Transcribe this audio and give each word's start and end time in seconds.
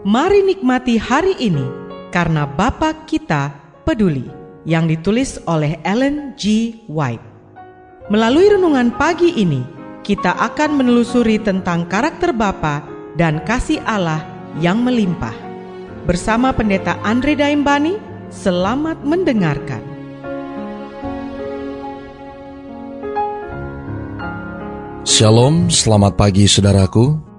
Mari 0.00 0.40
nikmati 0.40 0.96
hari 0.96 1.36
ini 1.36 1.60
karena 2.08 2.48
Bapa 2.48 3.04
kita 3.04 3.52
peduli 3.84 4.32
yang 4.64 4.88
ditulis 4.88 5.36
oleh 5.44 5.76
Ellen 5.84 6.32
G. 6.40 6.72
White. 6.88 7.20
Melalui 8.08 8.48
renungan 8.48 8.96
pagi 8.96 9.28
ini, 9.36 9.60
kita 10.00 10.40
akan 10.40 10.80
menelusuri 10.80 11.36
tentang 11.36 11.84
karakter 11.84 12.32
Bapa 12.32 12.80
dan 13.20 13.44
kasih 13.44 13.84
Allah 13.84 14.24
yang 14.56 14.80
melimpah. 14.80 15.36
Bersama 16.08 16.56
Pendeta 16.56 16.96
Andre 17.04 17.36
Daimbani, 17.36 18.00
selamat 18.32 19.04
mendengarkan. 19.04 19.84
Shalom, 25.04 25.68
selamat 25.68 26.16
pagi 26.16 26.48
saudaraku. 26.48 27.29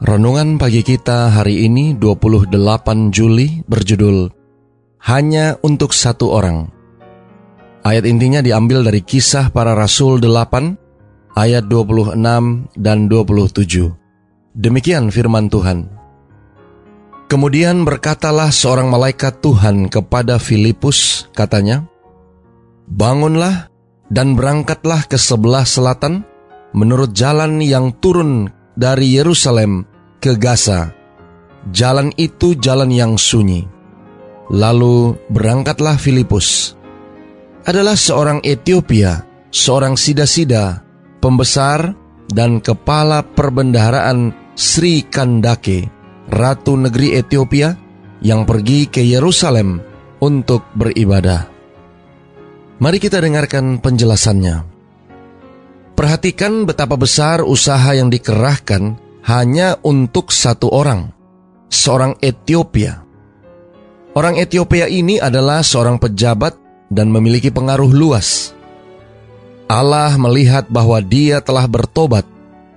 Renungan 0.00 0.56
pagi 0.56 0.80
kita 0.80 1.28
hari 1.28 1.68
ini 1.68 1.92
28 1.92 2.56
Juli 3.12 3.60
berjudul 3.68 4.32
Hanya 5.04 5.60
untuk 5.60 5.92
satu 5.92 6.32
orang. 6.32 6.72
Ayat 7.84 8.08
intinya 8.08 8.40
diambil 8.40 8.80
dari 8.80 9.04
kisah 9.04 9.52
para 9.52 9.76
rasul 9.76 10.16
8 10.16 11.36
ayat 11.36 11.68
26 11.68 12.16
dan 12.80 12.98
27. 13.12 14.56
Demikian 14.56 15.12
firman 15.12 15.52
Tuhan. 15.52 15.92
Kemudian 17.28 17.84
berkatalah 17.84 18.48
seorang 18.48 18.88
malaikat 18.88 19.44
Tuhan 19.44 19.92
kepada 19.92 20.40
Filipus, 20.40 21.28
katanya, 21.36 21.84
Bangunlah 22.88 23.68
dan 24.08 24.32
berangkatlah 24.32 25.04
ke 25.04 25.20
sebelah 25.20 25.68
selatan 25.68 26.24
menurut 26.72 27.12
jalan 27.12 27.60
yang 27.60 27.92
turun 28.00 28.48
dari 28.80 29.12
Yerusalem 29.12 29.89
ke 30.20 30.36
Gaza. 30.36 30.92
Jalan 31.72 32.12
itu 32.20 32.54
jalan 32.60 32.92
yang 32.92 33.16
sunyi. 33.16 33.64
Lalu 34.52 35.16
berangkatlah 35.32 35.96
Filipus. 35.96 36.76
Adalah 37.64 37.96
seorang 37.96 38.40
Ethiopia, 38.44 39.24
seorang 39.52 39.96
sida-sida, 39.96 40.80
pembesar 41.20 41.92
dan 42.30 42.60
kepala 42.60 43.24
perbendaharaan 43.24 44.32
Sri 44.56 45.04
Kandake, 45.08 45.88
ratu 46.28 46.76
negeri 46.76 47.16
Ethiopia 47.20 47.76
yang 48.20 48.44
pergi 48.44 48.88
ke 48.88 49.00
Yerusalem 49.04 49.80
untuk 50.20 50.68
beribadah. 50.76 51.48
Mari 52.80 52.96
kita 52.96 53.20
dengarkan 53.20 53.76
penjelasannya. 53.80 54.56
Perhatikan 55.92 56.64
betapa 56.64 56.96
besar 56.96 57.44
usaha 57.44 57.92
yang 57.92 58.08
dikerahkan 58.08 59.09
hanya 59.30 59.78
untuk 59.86 60.34
satu 60.34 60.74
orang, 60.74 61.14
seorang 61.70 62.18
Ethiopia. 62.18 63.06
Orang 64.10 64.34
Ethiopia 64.42 64.90
ini 64.90 65.22
adalah 65.22 65.62
seorang 65.62 66.02
pejabat 66.02 66.58
dan 66.90 67.14
memiliki 67.14 67.54
pengaruh 67.54 67.94
luas. 67.94 68.50
Allah 69.70 70.18
melihat 70.18 70.66
bahwa 70.66 70.98
dia 70.98 71.38
telah 71.38 71.70
bertobat, 71.70 72.26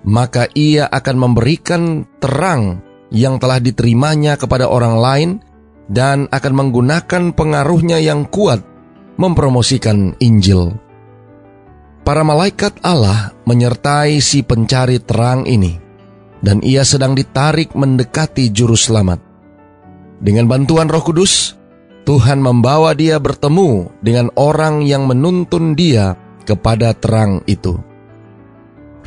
maka 0.05 0.45
ia 0.53 0.85
akan 0.93 1.15
memberikan 1.17 2.05
terang 2.21 2.85
yang 3.09 3.41
telah 3.41 3.57
diterimanya 3.57 4.37
kepada 4.37 4.69
orang 4.69 5.01
lain 5.01 5.29
dan 5.89 6.29
akan 6.29 6.53
menggunakan 6.53 7.33
pengaruhnya 7.33 7.97
yang 7.97 8.29
kuat 8.29 8.61
mempromosikan 9.17 10.13
Injil. 10.21 10.77
Para 12.05 12.21
malaikat 12.21 12.77
Allah 12.85 13.33
menyertai 13.49 14.21
si 14.21 14.45
pencari 14.45 15.01
terang 15.01 15.49
ini 15.49 15.81
dan 16.43 16.59
ia 16.59 16.83
sedang 16.83 17.15
ditarik 17.15 17.71
mendekati 17.71 18.51
juru 18.51 18.75
selamat. 18.75 19.23
Dengan 20.19 20.51
bantuan 20.51 20.91
Roh 20.91 21.01
Kudus, 21.01 21.55
Tuhan 22.03 22.43
membawa 22.43 22.91
dia 22.91 23.15
bertemu 23.15 23.95
dengan 24.03 24.27
orang 24.35 24.83
yang 24.83 25.07
menuntun 25.07 25.71
dia 25.71 26.19
kepada 26.43 26.91
terang 26.91 27.39
itu. 27.47 27.79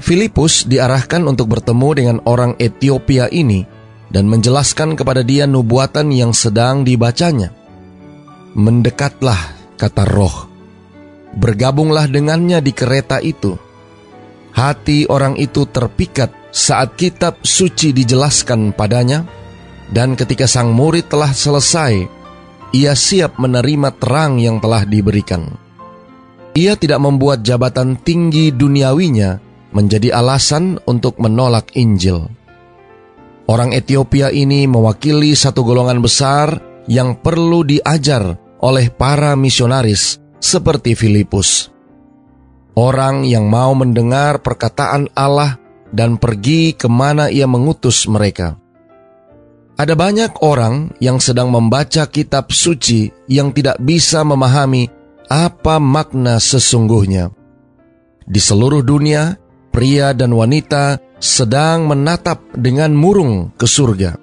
Filipus 0.00 0.64
diarahkan 0.64 1.24
untuk 1.28 1.52
bertemu 1.52 1.88
dengan 1.92 2.16
orang 2.24 2.56
Ethiopia 2.56 3.28
ini 3.28 3.64
dan 4.08 4.28
menjelaskan 4.28 4.96
kepada 4.96 5.20
dia 5.20 5.44
nubuatan 5.44 6.12
yang 6.12 6.32
sedang 6.32 6.84
dibacanya. 6.84 7.52
Mendekatlah, 8.56 9.56
kata 9.76 10.04
roh. 10.08 10.48
Bergabunglah 11.36 12.08
dengannya 12.08 12.64
di 12.64 12.72
kereta 12.72 13.20
itu. 13.20 13.60
Hati 14.56 15.04
orang 15.04 15.36
itu 15.36 15.68
terpikat 15.68 16.32
saat 16.56 16.96
kitab 16.96 17.44
suci 17.44 17.92
dijelaskan 17.92 18.72
padanya, 18.72 19.28
dan 19.92 20.16
ketika 20.16 20.48
sang 20.48 20.72
murid 20.72 21.12
telah 21.12 21.28
selesai, 21.28 22.08
ia 22.72 22.96
siap 22.96 23.36
menerima 23.36 23.92
terang 24.00 24.40
yang 24.40 24.56
telah 24.56 24.88
diberikan. 24.88 25.52
Ia 26.56 26.72
tidak 26.80 27.04
membuat 27.04 27.44
jabatan 27.44 28.00
tinggi 28.00 28.56
duniawinya 28.56 29.36
menjadi 29.76 30.16
alasan 30.16 30.80
untuk 30.88 31.20
menolak 31.20 31.76
Injil. 31.76 32.24
Orang 33.44 33.76
Ethiopia 33.76 34.32
ini 34.32 34.64
mewakili 34.64 35.36
satu 35.36 35.60
golongan 35.60 36.00
besar 36.00 36.56
yang 36.88 37.20
perlu 37.20 37.68
diajar 37.68 38.40
oleh 38.64 38.88
para 38.88 39.36
misionaris 39.36 40.16
seperti 40.40 40.96
Filipus. 40.96 41.68
Orang 42.72 43.28
yang 43.28 43.46
mau 43.46 43.76
mendengar 43.76 44.40
perkataan 44.40 45.12
Allah 45.12 45.65
dan 45.96 46.20
pergi 46.20 46.76
ke 46.76 46.92
mana 46.92 47.32
ia 47.32 47.48
mengutus 47.48 48.04
mereka. 48.04 48.60
Ada 49.76 49.96
banyak 49.96 50.44
orang 50.44 50.96
yang 51.00 51.20
sedang 51.20 51.48
membaca 51.52 52.08
kitab 52.08 52.52
suci 52.52 53.12
yang 53.28 53.52
tidak 53.52 53.80
bisa 53.80 54.24
memahami 54.24 54.88
apa 55.28 55.76
makna 55.80 56.40
sesungguhnya. 56.40 57.32
Di 58.24 58.40
seluruh 58.40 58.80
dunia, 58.80 59.36
pria 59.72 60.16
dan 60.16 60.32
wanita 60.32 60.96
sedang 61.20 61.84
menatap 61.88 62.40
dengan 62.56 62.96
murung 62.96 63.52
ke 63.52 63.68
surga. 63.68 64.16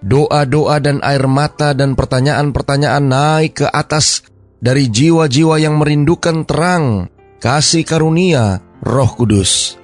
Doa-doa 0.00 0.78
dan 0.78 1.02
air 1.02 1.26
mata 1.26 1.74
dan 1.74 1.98
pertanyaan-pertanyaan 1.98 3.04
naik 3.04 3.52
ke 3.60 3.66
atas 3.68 4.24
dari 4.62 4.86
jiwa-jiwa 4.86 5.60
yang 5.60 5.76
merindukan 5.76 6.46
terang, 6.46 7.10
kasih 7.42 7.82
karunia, 7.84 8.62
roh 8.80 9.10
kudus. 9.18 9.79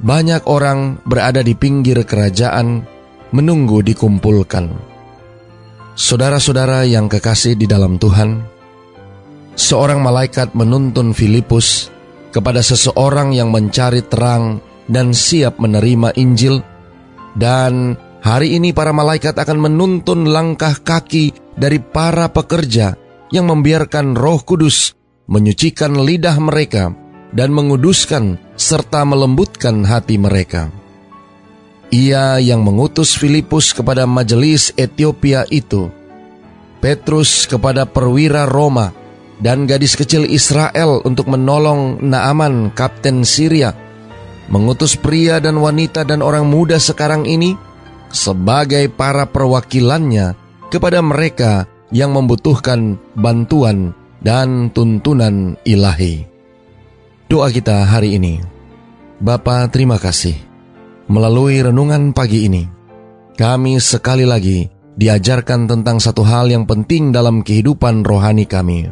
Banyak 0.00 0.48
orang 0.48 0.96
berada 1.04 1.44
di 1.44 1.52
pinggir 1.52 2.00
kerajaan 2.08 2.80
menunggu 3.36 3.84
dikumpulkan. 3.84 4.72
Saudara-saudara 5.92 6.88
yang 6.88 7.04
kekasih 7.12 7.52
di 7.52 7.68
dalam 7.68 8.00
Tuhan, 8.00 8.40
seorang 9.52 10.00
malaikat 10.00 10.56
menuntun 10.56 11.12
Filipus 11.12 11.92
kepada 12.32 12.64
seseorang 12.64 13.36
yang 13.36 13.52
mencari 13.52 14.00
terang 14.00 14.64
dan 14.88 15.12
siap 15.12 15.60
menerima 15.60 16.16
Injil, 16.16 16.64
dan 17.36 18.00
hari 18.24 18.56
ini 18.56 18.72
para 18.72 18.96
malaikat 18.96 19.36
akan 19.36 19.68
menuntun 19.68 20.32
langkah 20.32 20.80
kaki 20.80 21.36
dari 21.60 21.76
para 21.76 22.32
pekerja 22.32 22.96
yang 23.28 23.52
membiarkan 23.52 24.16
Roh 24.16 24.40
Kudus 24.42 24.96
menyucikan 25.28 25.94
lidah 26.00 26.40
mereka 26.40 26.90
dan 27.30 27.54
menguduskan 27.54 28.38
serta 28.58 29.06
melembutkan 29.06 29.86
hati 29.86 30.18
mereka. 30.18 30.70
Ia 31.90 32.38
yang 32.38 32.62
mengutus 32.62 33.18
Filipus 33.18 33.74
kepada 33.74 34.06
majelis 34.06 34.70
Ethiopia 34.78 35.42
itu, 35.50 35.90
Petrus 36.78 37.50
kepada 37.50 37.82
perwira 37.82 38.46
Roma, 38.46 38.94
dan 39.42 39.66
gadis 39.66 39.98
kecil 39.98 40.28
Israel 40.28 41.02
untuk 41.02 41.26
menolong 41.26 41.98
Naaman, 41.98 42.70
kapten 42.70 43.26
Syria, 43.26 43.74
mengutus 44.46 44.94
pria 44.94 45.42
dan 45.42 45.58
wanita 45.58 46.06
dan 46.06 46.22
orang 46.22 46.46
muda 46.46 46.78
sekarang 46.78 47.26
ini 47.26 47.58
sebagai 48.14 48.86
para 48.86 49.26
perwakilannya 49.26 50.38
kepada 50.70 51.02
mereka 51.02 51.66
yang 51.90 52.14
membutuhkan 52.14 53.02
bantuan 53.18 53.90
dan 54.22 54.70
tuntunan 54.70 55.58
ilahi. 55.66 56.29
Doa 57.30 57.46
kita 57.46 57.86
hari 57.86 58.18
ini. 58.18 58.42
Bapa, 59.22 59.70
terima 59.70 60.02
kasih. 60.02 60.34
Melalui 61.06 61.62
renungan 61.62 62.10
pagi 62.10 62.50
ini, 62.50 62.66
kami 63.38 63.78
sekali 63.78 64.26
lagi 64.26 64.66
diajarkan 64.98 65.70
tentang 65.70 66.02
satu 66.02 66.26
hal 66.26 66.50
yang 66.50 66.66
penting 66.66 67.14
dalam 67.14 67.46
kehidupan 67.46 68.02
rohani 68.02 68.50
kami. 68.50 68.90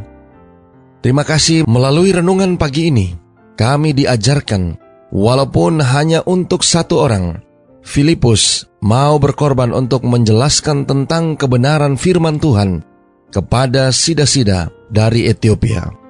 Terima 1.03 1.27
kasih 1.27 1.67
melalui 1.67 2.15
renungan 2.15 2.55
pagi 2.55 2.95
ini, 2.95 3.11
kami 3.59 3.91
diajarkan 3.91 4.79
walaupun 5.11 5.83
hanya 5.83 6.23
untuk 6.23 6.63
satu 6.63 7.11
orang, 7.11 7.43
Filipus 7.83 8.71
mau 8.79 9.19
berkorban 9.19 9.75
untuk 9.75 10.07
menjelaskan 10.07 10.87
tentang 10.87 11.35
kebenaran 11.35 11.99
firman 11.99 12.39
Tuhan 12.39 12.87
kepada 13.35 13.91
sida-sida 13.91 14.71
dari 14.95 15.27
Ethiopia. 15.27 16.08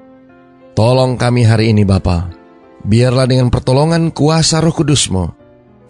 Tolong 0.78 1.18
kami 1.18 1.42
hari 1.42 1.74
ini 1.74 1.82
Bapa. 1.82 2.30
Biarlah 2.86 3.26
dengan 3.26 3.50
pertolongan 3.50 4.14
kuasa 4.14 4.62
roh 4.62 4.70
kudusmu, 4.70 5.26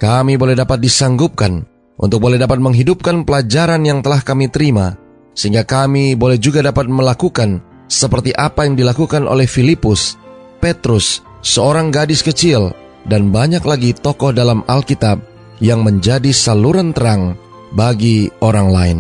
kami 0.01 0.41
boleh 0.41 0.57
dapat 0.57 0.81
disanggupkan 0.81 1.61
untuk 2.01 2.25
boleh 2.25 2.41
dapat 2.41 2.57
menghidupkan 2.57 3.21
pelajaran 3.29 3.85
yang 3.85 4.01
telah 4.01 4.25
kami 4.25 4.49
terima, 4.49 4.97
sehingga 5.37 5.69
kami 5.69 6.17
boleh 6.17 6.41
juga 6.41 6.65
dapat 6.65 6.89
melakukan 6.89 7.61
seperti 7.85 8.33
apa 8.33 8.65
yang 8.65 8.81
dilakukan 8.81 9.29
oleh 9.29 9.45
Filipus, 9.45 10.17
Petrus, 10.57 11.21
seorang 11.45 11.93
gadis 11.93 12.25
kecil, 12.25 12.73
dan 13.05 13.29
banyak 13.29 13.61
lagi 13.69 13.93
tokoh 13.93 14.33
dalam 14.33 14.65
Alkitab 14.65 15.21
yang 15.61 15.85
menjadi 15.85 16.33
saluran 16.33 16.97
terang 16.97 17.37
bagi 17.77 18.33
orang 18.41 18.69
lain. 18.73 18.99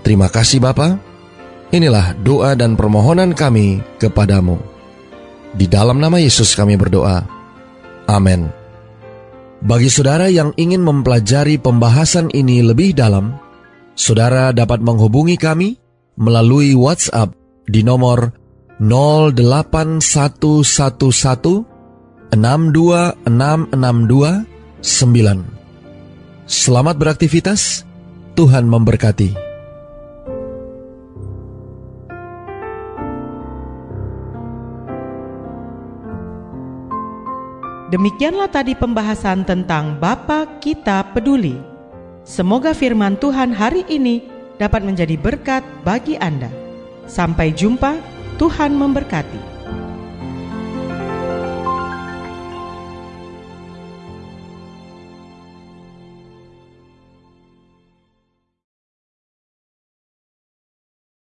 Terima 0.00 0.32
kasih 0.32 0.64
Bapa. 0.64 0.96
Inilah 1.68 2.16
doa 2.16 2.56
dan 2.56 2.80
permohonan 2.80 3.36
kami 3.36 3.84
kepadamu. 4.00 4.71
Di 5.52 5.68
dalam 5.68 6.00
nama 6.00 6.16
Yesus 6.16 6.56
kami 6.56 6.80
berdoa. 6.80 7.28
Amin. 8.08 8.48
Bagi 9.62 9.86
saudara 9.92 10.26
yang 10.26 10.50
ingin 10.58 10.82
mempelajari 10.82 11.54
pembahasan 11.60 12.34
ini 12.34 12.66
lebih 12.66 12.98
dalam, 12.98 13.38
saudara 13.94 14.50
dapat 14.50 14.82
menghubungi 14.82 15.38
kami 15.38 15.78
melalui 16.18 16.74
WhatsApp 16.74 17.30
di 17.70 17.86
nomor 17.86 18.34
08111 18.82 21.70
62662 22.32 23.68
9. 24.82 25.62
Selamat 26.48 26.96
beraktivitas, 26.98 27.86
Tuhan 28.34 28.66
memberkati. 28.66 29.51
Demikianlah 37.92 38.48
tadi 38.48 38.72
pembahasan 38.72 39.44
tentang 39.44 40.00
Bapa 40.00 40.48
Kita 40.64 41.12
Peduli. 41.12 41.60
Semoga 42.24 42.72
firman 42.72 43.20
Tuhan 43.20 43.52
hari 43.52 43.84
ini 43.84 44.24
dapat 44.56 44.80
menjadi 44.80 45.12
berkat 45.20 45.60
bagi 45.84 46.16
Anda. 46.16 46.48
Sampai 47.04 47.52
jumpa, 47.52 48.00
Tuhan 48.40 48.72
memberkati. 48.80 49.51